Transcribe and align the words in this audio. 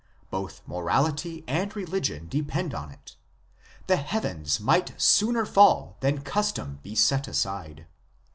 Both 0.31 0.63
morality 0.65 1.43
and 1.47 1.75
religion 1.75 2.27
depend 2.27 2.73
upon 2.73 2.89
it. 2.89 3.17
The 3.85 3.97
heavens 3.97 4.59
might 4.59 4.99
sooner 4.99 5.45
fall 5.45 5.97
than 5.99 6.23
custom 6.23 6.79
be 6.81 6.95
set 6.95 7.27
aside. 7.27 7.85